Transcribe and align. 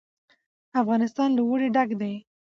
افغانستان 0.81 1.29
له 1.33 1.41
اوړي 1.45 1.67
ډک 1.75 1.89
دی. 2.01 2.13